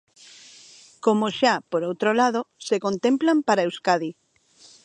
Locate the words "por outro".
1.71-2.09